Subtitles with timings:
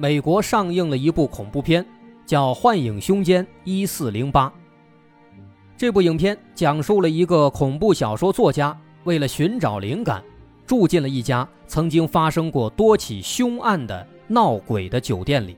[0.00, 1.84] 美国上映了一部恐怖片，
[2.24, 4.48] 叫《幻影凶间一四零八》。
[5.76, 8.74] 这部影片讲述了一个恐怖小说作家
[9.04, 10.24] 为了寻找灵感，
[10.66, 15.54] 住进了一家曾经发生过多起凶案的闹鬼的酒店里。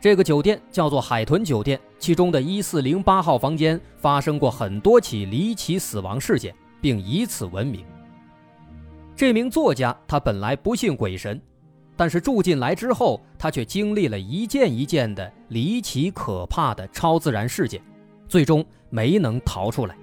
[0.00, 7.84] 这个酒店叫做海豚酒店，其中的一四零八号房间发生过很多起离奇死亡事件，并以此闻名。
[9.16, 11.42] 这名作家他本来不信鬼神。
[11.96, 17.80] 但是住进来之后，他却经历了一件一件的离奇可怕的超自然事件，
[18.28, 19.96] 最终没能逃出来。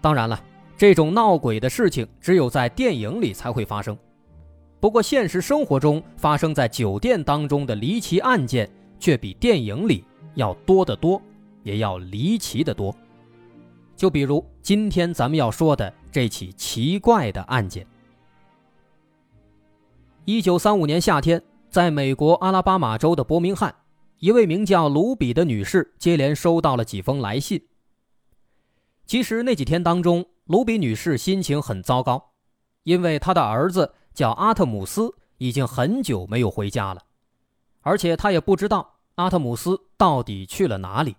[0.00, 0.42] 当然了，
[0.76, 3.96] 这种闹鬼的事情只有在电影里才会发生。
[4.80, 10.04] 不过现实生活中发生在酒店当中的离奇案件，却比电影里
[10.34, 11.22] 要多得多，
[11.62, 12.94] 也要离奇的多。
[13.96, 17.86] 就比如今天咱们要说的这起奇怪的案件。
[20.24, 23.74] 一九三五年夏天，在美国阿拉巴马州的伯明翰，
[24.18, 27.60] 一位名叫卢比的女士接连收到了几封来信。
[29.04, 32.34] 其实那几天当中，卢比女士心情很糟糕，
[32.84, 37.02] 因为她的儿子叫阿特姆斯已经很久没有回家了，
[37.80, 41.16] 而且她也不知道阿特姆斯到底去了哪里。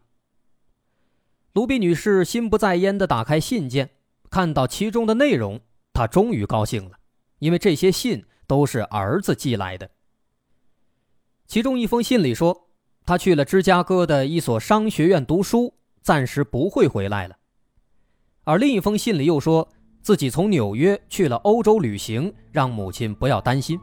[1.51, 3.89] 卢比女士心不在焉地打开信件，
[4.29, 5.59] 看到其中的内容，
[5.91, 6.91] 她终于高兴了，
[7.39, 8.23] 因为这些信。
[8.47, 9.89] 都是儿子寄来的。
[11.45, 12.69] 其中一封信里说，
[13.05, 17.35] 他去了芝加哥的一所商学院读书，暂时不会回来了。
[18.43, 19.67] 而另一封信里又说
[20.01, 23.79] 自己从纽约去了欧洲旅行，让母亲不要担心。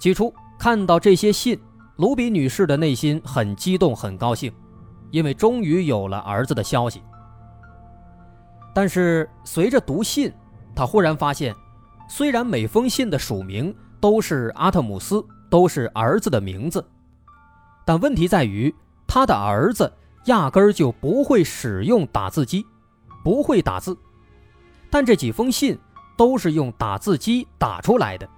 [0.00, 1.60] 起初看到这些信，
[1.96, 4.52] 卢比女士的内心很激动，很高兴，
[5.10, 7.02] 因为终于有了儿子的消息。
[8.74, 10.32] 但是随着读信，
[10.74, 11.54] 她忽然发现。
[12.10, 16.84] 虽然每封信的署名都是阿特姆斯，都是儿子的名字，
[17.84, 18.74] 但问题在于
[19.06, 19.90] 他的儿子
[20.24, 22.66] 压根儿就不会使用打字机，
[23.22, 23.96] 不会打字。
[24.90, 25.78] 但这几封信
[26.16, 28.28] 都是用打字机打出来的。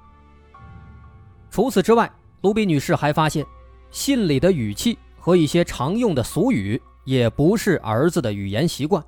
[1.51, 2.13] 除此之外，
[2.43, 3.43] 卢比女士还发现，
[3.91, 9.03] 信里的语气和一些常用的俗语也不是儿子的语言习惯，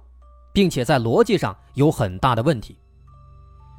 [0.54, 2.74] 并且在逻辑上有很大的问题。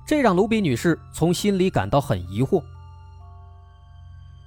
[0.06, 2.62] 这让卢比女士从心里感到很疑惑。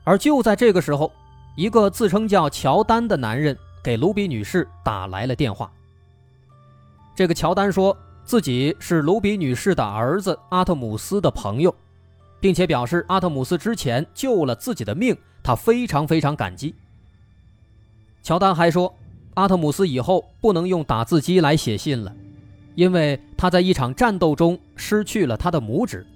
[0.04, 1.12] 而就在这个时候，
[1.56, 5.70] 一个自称叫乔丹的男人给卢比女士打来了电话。
[7.14, 11.74] 这个乔丹说自己是卢比女士的儿子阿特姆斯的朋友，
[12.38, 16.74] 并且表示阿特姆斯之前救了自己的命，他非常非常感激。
[18.22, 18.94] 乔丹还说，
[19.34, 22.14] 阿特姆斯以后不能用打字机来写信了。
[22.78, 26.06] 因为他在一场战斗中失去了他的拇指，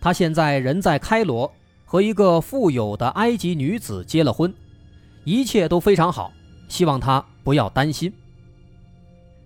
[0.00, 1.48] 他现在人在开罗，
[1.84, 4.52] 和一个富有的埃及女子结了婚，
[5.22, 6.32] 一切都非常好，
[6.66, 8.12] 希望他不要担心。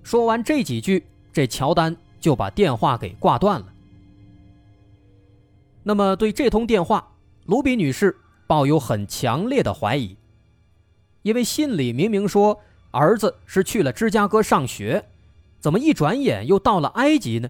[0.03, 1.04] 说完这几句，
[1.34, 3.66] 这乔丹就把电话给挂断了。
[5.82, 7.06] 那么，对这通电话，
[7.44, 8.16] 卢比女士
[8.47, 10.16] 抱有很强烈的怀疑，
[11.21, 12.59] 因为信里明明说
[12.91, 15.04] 儿子是去了芝加哥上学。
[15.62, 17.48] 怎么一转眼又到了埃及呢？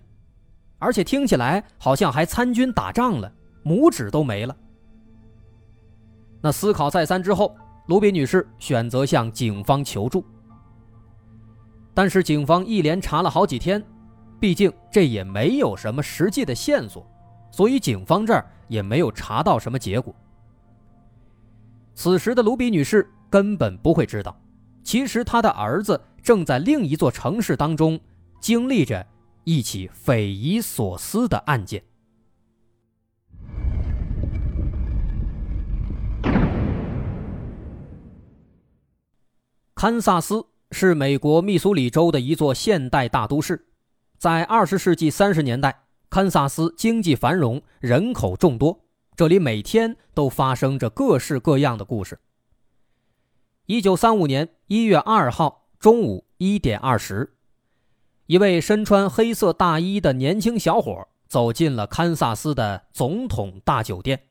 [0.79, 3.33] 而且听起来好像还参军打仗了，
[3.65, 4.55] 拇指都没了。
[6.43, 7.57] 那思考再三之后，
[7.87, 10.23] 卢比女士选择向警方求助。
[11.95, 13.83] 但是警方一连查了好几天，
[14.39, 17.11] 毕竟这也没有什么实际的线索，
[17.51, 20.15] 所以警方这儿也没有查到什么结果。
[21.95, 24.39] 此时的卢比女士根本不会知道，
[24.83, 26.01] 其实他的儿子。
[26.23, 27.99] 正在另一座城市当中
[28.41, 29.05] 经历着
[29.43, 31.83] 一起匪夷所思的案件。
[39.75, 43.67] 堪萨斯是美国密苏里州的一座现代大都市，
[44.17, 45.77] 在二十世纪三十年代，
[46.09, 48.79] 堪萨斯经济繁荣，人口众多，
[49.17, 52.17] 这里每天都发生着各式各样的故事。
[53.73, 55.71] 一九三五年一月二号。
[55.79, 57.39] 中午一点二十，
[58.27, 64.29] 一位身穿黑色大衣的年轻小伙走进了堪萨斯的总统大酒店。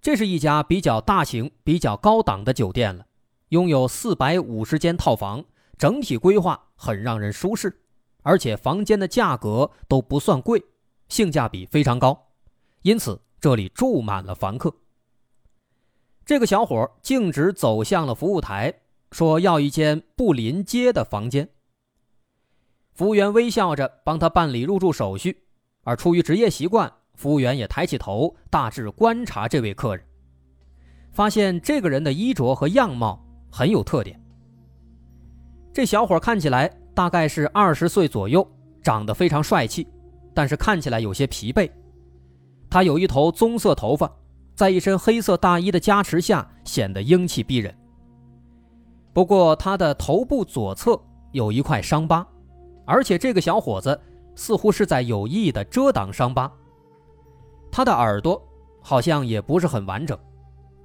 [0.00, 3.06] 这是一家比较大型、比较高档的酒店了，
[3.50, 5.44] 拥有四百五十间套房，
[5.78, 7.84] 整体规划很让人舒适，
[8.22, 10.64] 而且房间的价格都不算贵，
[11.08, 12.32] 性价比非常高，
[12.82, 14.74] 因此这里住满了房客。
[16.24, 18.72] 这个小伙径直走向了服务台，
[19.10, 21.48] 说要一间不临街的房间。
[22.94, 25.36] 服务员微笑着帮他办理入住手续，
[25.82, 30.04] 而出于职业习惯，服务员也抬起头，大致观察这位客人，
[31.10, 33.20] 发现这个人的衣着和样貌
[33.50, 34.18] 很有特点。
[35.72, 38.46] 这小伙看起来大概是二十岁左右，
[38.82, 39.88] 长得非常帅气，
[40.32, 41.68] 但是看起来有些疲惫。
[42.70, 44.10] 他有一头棕色头发。
[44.62, 47.76] 在一身黑色大衣的加持下，显得英气逼人。
[49.12, 50.96] 不过，他的头部左侧
[51.32, 52.24] 有一块伤疤，
[52.86, 54.00] 而且这个小伙子
[54.36, 56.48] 似乎是在有意的遮挡伤疤。
[57.72, 58.40] 他的耳朵
[58.80, 60.16] 好像也不是很完整，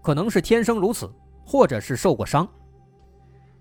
[0.01, 1.07] 可能是天生如此，
[1.45, 2.47] 或者是受过伤。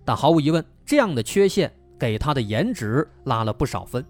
[0.02, 4.02] 但毫无疑问，这样的缺陷给他的颜值拉了不少分。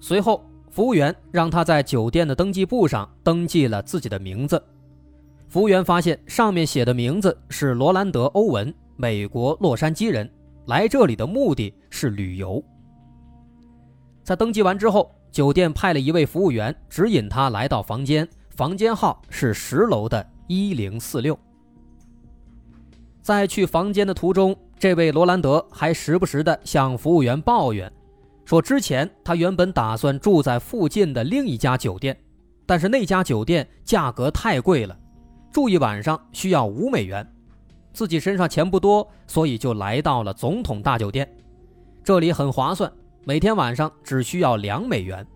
[0.00, 0.42] 随后。
[0.76, 4.62] 服务员让他在酒店的登记簿上登记了自己的名字。
[5.48, 10.30] 服务员发现上面写的名字是罗兰德·欧文，美国洛杉矶人，
[10.66, 12.62] 来这里的目的是旅游。
[14.22, 21.38] 在登记完之后，酒店派了一位服务员指引他来到房间，房间号是十楼的一零四六。
[23.22, 27.90] 在去房间的途中，这位罗兰德还时不时地向服务员抱怨。
[28.46, 32.16] 说之前他原本打算住在附近的另一家酒店，
[32.64, 34.96] 但是那家酒店价格太贵了，
[35.50, 37.28] 住一晚上需要五美元，
[37.92, 41.28] 自己身上钱不多，所以就来到了总统大酒店，
[42.04, 42.90] 这里很划算，
[43.24, 45.26] 每天晚上只需要两美元。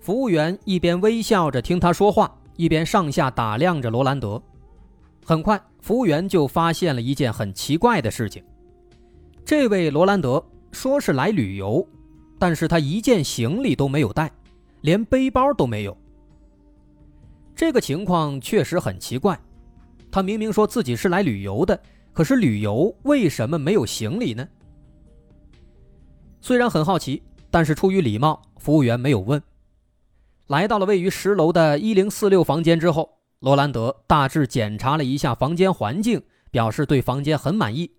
[0.00, 4.42] 服务员一边微笑着听他说话，一边上下打量着罗兰德。
[5.24, 8.42] 很快，服务员就发现了一件很奇怪的事情，
[9.44, 10.44] 这位罗兰德。
[10.72, 11.86] 说是来旅游，
[12.38, 14.30] 但是他一件行李都没有带，
[14.80, 15.96] 连背包都没有。
[17.54, 19.38] 这个情况确实很奇怪。
[20.10, 21.80] 他明明说自己是来旅游的，
[22.12, 24.48] 可是旅游为什么没有行李呢？
[26.40, 29.40] 虽然很好奇，但是出于礼貌，服务员没有问。
[30.48, 37.92] 来到了位于十楼的一零四六房间之后，罗兰德大致检查了一下房间环境，表示对房间很满意。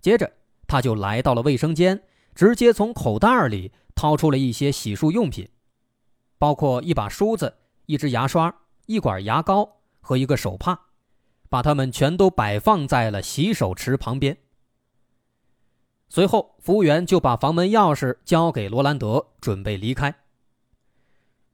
[0.00, 0.32] 接着。
[0.66, 2.02] 他就来到了卫生间，
[2.34, 5.48] 直接从口袋里掏出了一些洗漱用品，
[6.38, 7.54] 包括一把梳子、
[7.86, 8.54] 一支牙刷、
[8.86, 10.78] 一管牙膏和一个手帕，
[11.48, 14.36] 把它们全都摆放在了洗手池旁边。
[16.08, 20.14] 随后，服务员就把房门钥匙交给罗兰德，准备离开。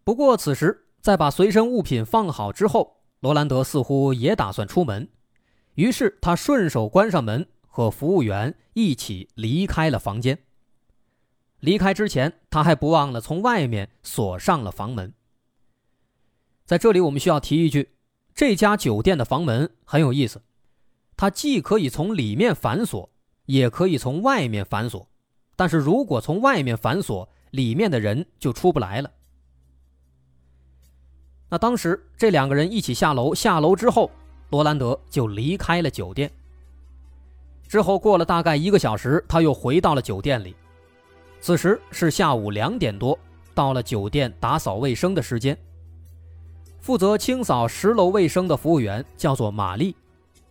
[0.04, 5.08] 不过，此时在把随身物品放好之后，罗兰德似乎也打算出门，
[5.74, 7.46] 于是他顺手关上门。
[7.70, 10.38] 和服务员一起离开了房间。
[11.60, 15.14] 离开之前，他还不忘了从外面锁上了房门。
[16.66, 17.94] 在这里，我们需要提一句：
[18.34, 20.42] 这家酒店的房门很有意思，
[21.16, 23.10] 它既可以从里面反锁，
[23.46, 25.08] 也可以从外面反锁。
[25.56, 29.10] 但是如果从外面反锁，里面的人就出不来了。
[31.50, 34.10] 那当时这两个人一起下楼，下楼之后，
[34.50, 36.32] 罗兰德就离开了酒店。
[37.70, 40.56] 之后过了大概一个小时，他又回到了酒店里。
[41.40, 43.16] 此时是下午两点多，
[43.54, 45.56] 到了酒店打扫卫生的时间。
[46.80, 49.94] 负责清扫十楼卫生的服务员叫做玛丽，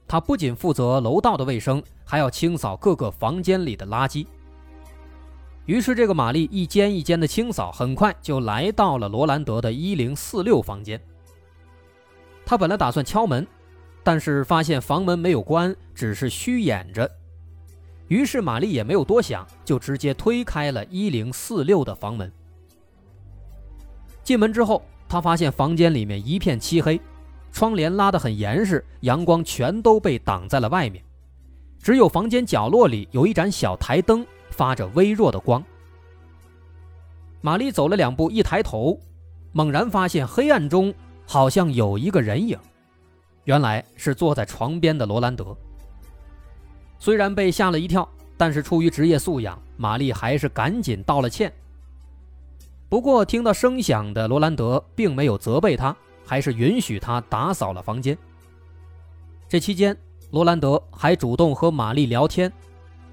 [0.07, 4.25] 她不仅负责楼道的卫生，还要清扫各个房间里的垃圾。
[5.65, 10.97] 于是，这个玛丽一间一间的清扫，很快就来到了罗兰德的一零四六房间。
[12.45, 13.45] 他本来打算敲门。
[14.03, 17.09] 但是发现房门没有关，只是虚掩着，
[18.07, 22.31] 于是玛丽也没有多想，就直接推开了一零四六的房门。
[24.23, 26.99] 进门之后，他发现房间里面一片漆黑，
[27.51, 31.03] 窗帘拉得很严实，阳光全都被挡在了外面，
[31.81, 35.63] 只有房间角落里有一盏小台灯发着微弱的光。
[37.41, 38.99] 玛丽走了两步，一抬头，
[39.51, 40.93] 猛然发现黑暗中
[41.25, 42.57] 好像有一个人影。
[43.49, 45.57] 原来是坐在床边的罗兰德。
[46.99, 51.51] 虽然被吓了一跳，但是出于职业素养，玛丽还是赶紧道了歉。
[52.87, 58.15] 不过听到声响的罗兰德并没有责备他，还是允许他打扫了房间。
[59.47, 59.97] 这期间，
[60.29, 62.53] 罗兰德还主动和玛丽聊天，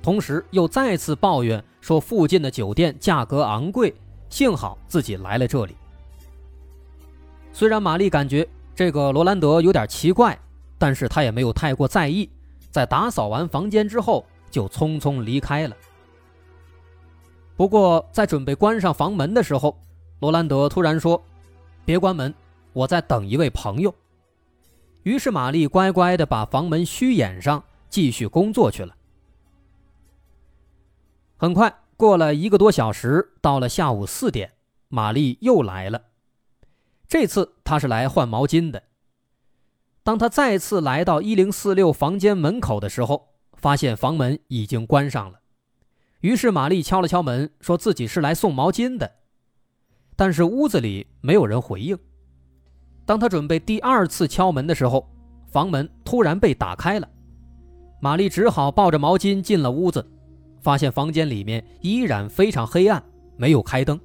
[0.03, 3.95] 同时又再次抱怨说附近的酒店价格昂贵，
[4.29, 5.75] 幸好自己来了这里。
[7.55, 10.39] 虽然玛丽感觉这个罗兰德有点奇怪，
[10.77, 12.29] 但是他也没有太过在意。
[12.71, 15.75] 在打扫完房间之后，就匆匆离开了。
[17.57, 19.75] 不过，在准备关上房门的时候，
[20.21, 21.25] 罗兰德突然说
[21.87, 22.35] ：“别关门，
[22.75, 23.95] 我在等一位朋友。”
[25.05, 28.95] 于是玛丽乖乖的把房门虚掩上，继续工作去了。
[31.39, 34.53] 很快过了一个多小时，到了下午四点，
[34.89, 36.03] 玛丽又来了。
[37.09, 38.83] 这次他是来换毛巾的。
[40.03, 45.41] 当他再次来到一零四六房间门口的时候，发现房门已经关上了。
[46.21, 49.11] 于是玛丽敲了敲门，说自己是来送毛巾的。
[50.17, 51.99] 但是屋子里没有人回应。
[53.05, 55.09] 当他准备第二次敲门的时候，
[55.47, 57.09] 房门突然被打开了。
[58.01, 60.05] 玛丽只好抱着毛巾进了屋子，
[60.61, 63.03] 发现房间里面依然非常黑暗，
[63.37, 64.01] 没有开灯。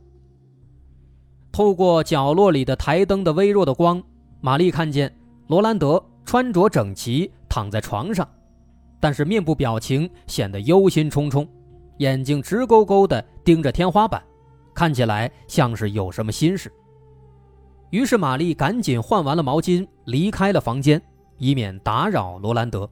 [1.51, 4.01] 透过角落里的台灯的微弱的光，
[4.39, 5.13] 玛丽看见
[5.47, 8.27] 罗兰德穿着整齐躺在床上，
[8.99, 11.45] 但是面部表情显得忧心忡忡，
[11.97, 14.23] 眼睛直勾勾地盯着天花板，
[14.73, 16.71] 看起来像是有什么心事。
[17.89, 21.01] 于是玛丽赶紧换完了毛巾，离开了房间，
[21.37, 22.89] 以免打扰罗兰德。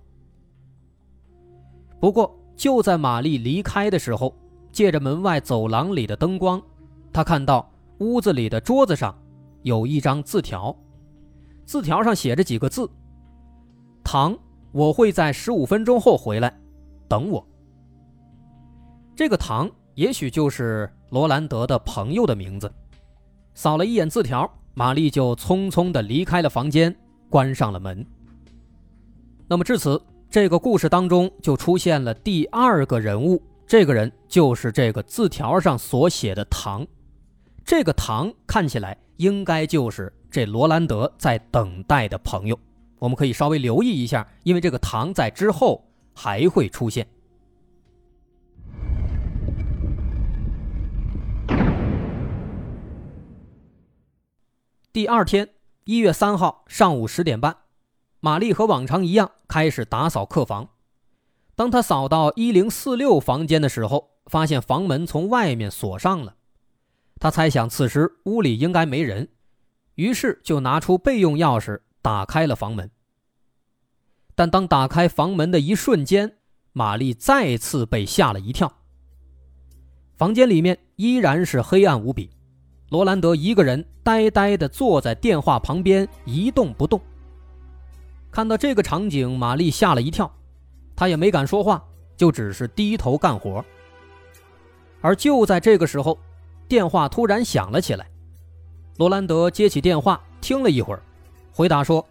[2.01, 4.35] 不过就在玛丽离开的时候，
[4.73, 6.61] 借着门外走廊里的灯光，
[7.13, 7.65] 她看到。
[7.99, 9.13] 屋子里的桌子上
[9.63, 10.75] 有一张字条，
[11.65, 12.89] 字条上写着几个字
[14.03, 14.37] ：“唐，
[14.71, 16.59] 我会在十五分钟后回来，
[17.07, 17.45] 等我。”
[19.15, 22.71] 这个唐也许就是罗兰德的朋友的名字。
[23.53, 26.95] 扫了一眼字条，玛丽就匆匆地离开了房间，
[27.29, 28.05] 关上了门。
[29.45, 36.87] 那么至此，这个故事当中就出现了第二个人物，这个人就是这个字条上所写的唐。
[37.69, 42.57] 这个唐看起来应该就是这罗兰德在等待的朋友，
[42.97, 47.07] 我们可以稍微留意一下，因为这个唐在之后还会出现。
[54.91, 55.47] 第二天
[55.83, 57.55] 一月三号上午十点半，
[58.19, 60.69] 玛丽和往常一样开始打扫客房。
[61.55, 66.37] 当她扫到一零四六房间的时候，发现房门从外面锁上了。
[67.19, 69.27] 他猜想此时屋里应该没人，
[69.95, 72.89] 于是就拿出备用钥匙打开了房门。
[74.35, 76.37] 但当打开房门的一瞬间，
[76.71, 78.71] 玛丽再次被吓了一跳。
[80.15, 82.29] 房间里面依然是黑暗无比，
[82.89, 87.01] 罗兰德一个人呆呆地坐在电话旁边一动不动。
[88.31, 90.31] 看到这个场景，玛丽吓了一跳，
[90.95, 91.83] 她也没敢说话，
[92.15, 93.63] 就只是低头干活。
[95.01, 96.17] 而就在这个时候，
[96.69, 98.07] 电话突然响了起来，
[98.97, 101.01] 罗兰德接起电话，听了一会儿，
[101.51, 102.05] 回答说：“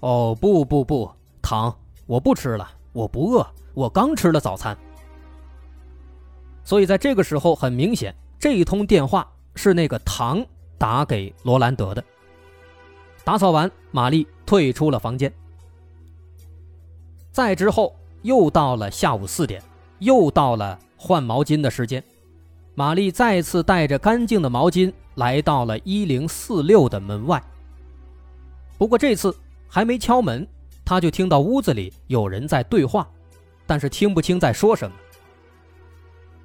[0.00, 1.76] 哦，不不不，糖，
[2.06, 4.74] 我不吃了，我不饿，我刚吃了早餐。”
[6.64, 10.42] 所以在这个时候，很明显，这一通电话是那个糖
[10.78, 12.02] 打给罗兰德的。
[13.22, 15.30] 打扫完，玛丽退出了房间。
[17.30, 19.62] 再之后，又到了下午四点，
[19.98, 22.02] 又到了换毛巾的时间。
[22.80, 27.38] 玛丽再次带着干净的毛巾来到了一零四六的门外。
[28.78, 29.36] 不过这次
[29.68, 30.48] 还没敲门，
[30.82, 33.06] 她就听到屋子里有人在对话，
[33.66, 34.96] 但是听不清在说什么。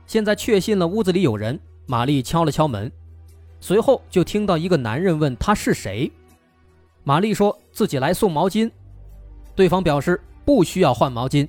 [0.05, 2.91] 现在确信了屋子里有人，玛丽敲了敲门，
[3.61, 6.11] 随后就听到一个男人问她是谁。
[7.05, 8.69] 玛丽说自己来送毛巾，
[9.55, 11.47] 对方表示不需要换毛巾，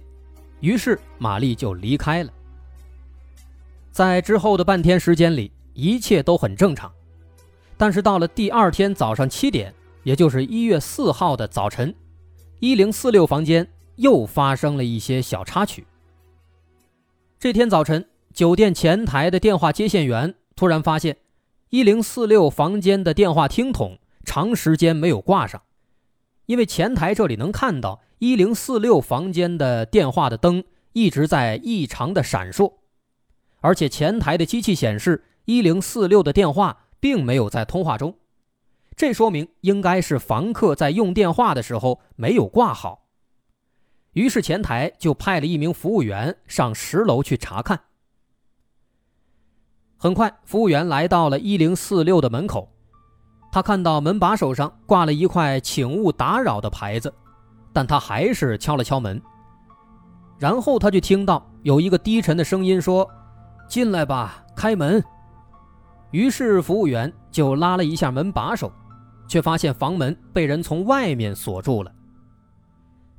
[0.61, 2.33] 于是玛丽就离开了。
[3.97, 6.93] 在之后的半天时间里，一切都很正常。
[7.79, 9.73] 但是到了第二天早上七点，
[10.03, 11.95] 也就是一月四号的早晨，
[12.61, 15.87] 一零四六房间又发生了一些小插曲。
[17.39, 21.17] 这天早晨，酒店前台的电话接线员突然发现，
[21.71, 25.63] 一零四六房间的电话听筒长时间没有挂上，
[26.45, 30.63] 因为前台这里能看到一零四六房间的电话的灯
[30.93, 32.75] 一直在异常的闪烁。
[33.67, 38.17] 而且前台的机器显示，一零四六的电话并没有在通话中，
[38.95, 43.09] 这说明应该是房客在用电话的时候没有挂好。
[44.13, 47.81] 于是前台就派了一名服务员上十楼去查看。
[49.97, 52.73] 很快，服务员来到了一零四六的门口，
[53.51, 57.13] 他看到门把手上挂了一块“请勿打扰”的牌子，
[57.73, 59.21] 但他还是敲了敲门。
[60.39, 63.11] 然后他就听到有一个低沉的声音说。
[63.69, 65.03] 进来吧，开门。
[66.13, 68.73] 于是服务员就拉了一下门把手，
[69.29, 71.93] 却发现房门被人从外面锁住了。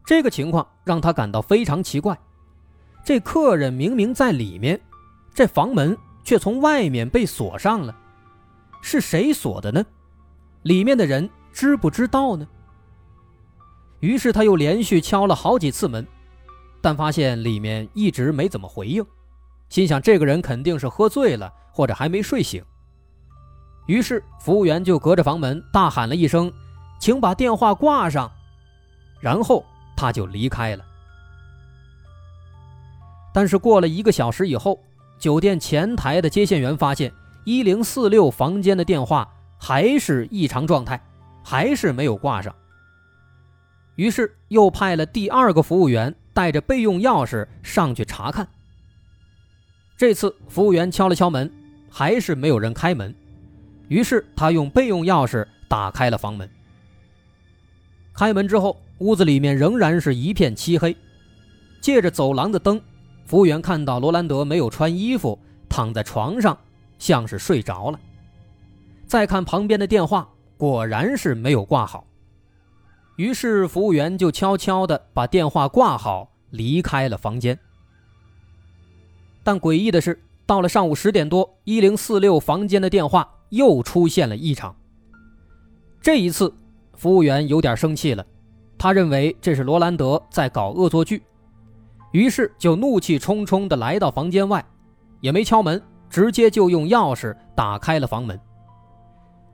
[0.06, 2.18] 这个情况让他感到非常奇怪，
[3.04, 4.80] 这客人明明在里面，
[5.34, 7.94] 这房门却从外面被锁上了，
[8.82, 9.86] 是谁锁的呢？
[10.64, 12.48] 里面的人知不知道呢？
[14.00, 16.08] 于是他又连续敲了好几次门，
[16.82, 19.06] 但发现里面一直没怎么回应，
[19.70, 22.64] 心想这个人肯定是喝醉了或者还没睡醒。
[23.86, 26.52] 于是服务员就隔着房门大喊了一声
[27.00, 28.32] ：“请把电话挂上。”
[29.22, 30.86] 然后他就离开了。
[33.34, 34.80] 但是过了一个小时以后，
[35.18, 37.12] 酒店前台的接线员发现
[37.46, 41.02] 一零四六房间的电话还是异常状态，
[41.44, 42.54] 还是没有挂上。
[43.96, 48.48] 于是又派了第二个服务员带着备用钥匙上去查看。
[49.98, 51.52] 这次服务员敲了敲门，
[51.90, 53.14] 还是没有人开门。
[53.88, 56.48] 于是他用备用钥匙打开了房门。
[58.14, 60.96] 开门之后，屋子里面仍然是一片漆黑。
[61.82, 62.80] 借着走廊的灯，
[63.26, 66.56] 服务员看到罗兰德没有穿衣服，躺在床上，
[67.00, 68.00] 像是睡着了。
[69.08, 72.06] 再看旁边的电话，果然是没有挂好。
[73.16, 77.58] 于是服务员就悄悄地把电话挂好，离开了房间。
[79.48, 83.26] 但诡异的是，到了上午十点多，一零四六房间的电话。
[83.50, 84.76] 又出现了异常。
[86.02, 86.54] 这一次，
[86.98, 88.26] 服务员有点生气了，
[88.78, 91.24] 他认为这是罗兰德在搞恶作剧，
[92.12, 94.62] 于是就怒气冲冲地来到房间外，
[95.22, 98.38] 也没敲门，直接就用钥匙打开了房门。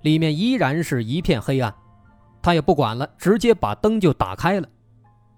[0.01, 1.71] 里面依然是一片黑暗，
[2.41, 4.67] 他也不管了，直接把灯就打开了。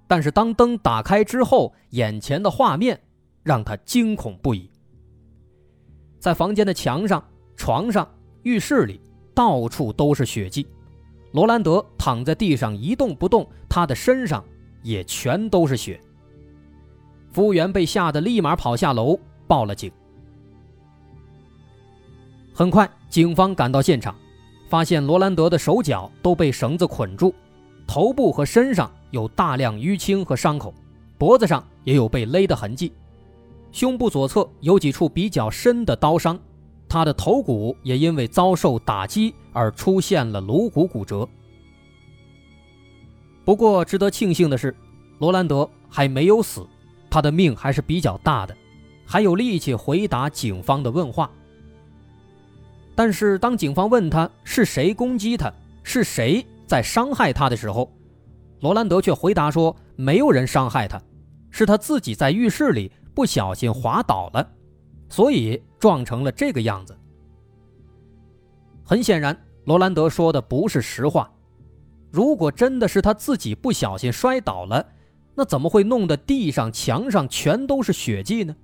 [0.07, 2.97] 但是当灯打开之后，眼前的画面
[3.45, 4.69] 让他惊恐不已。
[6.19, 8.05] 在房间的墙上、床上。
[8.43, 9.01] 浴室里
[9.33, 10.67] 到处都是血迹，
[11.31, 14.45] 罗兰德躺在地上一动不动，他的身上
[14.83, 15.99] 也全都是血。
[17.31, 19.91] 服务员被吓得立马跑下楼报了警。
[22.53, 24.15] 很快，警方赶到现场，
[24.69, 27.33] 发现罗兰德的手脚都被绳子捆住，
[27.87, 30.71] 头部和身上有大量淤青和伤口，
[31.17, 32.93] 脖子上也有被勒的痕迹，
[33.75, 36.39] 胸部左侧有几处比较深的刀伤。
[36.87, 41.27] 他的头骨也因为遭受打击而出现了颅骨骨折。
[43.43, 44.73] 不过，值得庆幸的是，
[45.19, 46.65] 罗兰德还没有死，
[47.09, 48.55] 他的命还是比较大的，
[49.05, 51.29] 还有力气回答警方的问话。
[52.95, 55.51] 但是，当警方问他是谁攻击他，
[55.83, 57.91] 是谁在伤害他的时候，
[58.61, 61.01] 罗兰德却回答说：“没有人伤害他，
[61.49, 64.51] 是他自己在浴室里不小心滑倒了。”
[65.07, 66.97] 所以撞成了这个样子。
[68.83, 71.31] 很显然，罗兰德说的不是实话。
[72.11, 74.85] 如果真的是他自己不小心摔倒了，
[75.35, 78.55] 那怎么会弄得地上、墙上全都是血迹呢？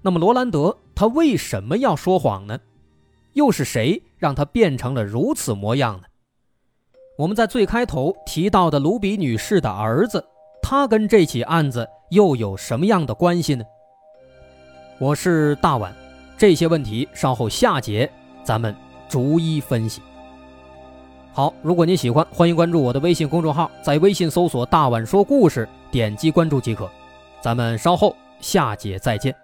[0.00, 2.58] 那么，罗兰德他为什么要说谎呢？
[3.32, 6.04] 又是谁让他变成了如此模样呢？
[7.18, 10.24] 我们在最开头提到的卢比女士的儿子，
[10.70, 13.64] 他跟这起案子又有什么样的关系呢？
[14.98, 15.94] 我是大碗，
[16.36, 18.10] 这些问题稍后下节
[18.44, 18.76] 咱们
[19.08, 20.02] 逐一分析。
[21.32, 26.86] 好，如果您喜欢，欢迎关注我的微信公众号，在微信搜索“大碗说故事”，点击关注即可。
[27.40, 29.34] 咱们稍后下节再见。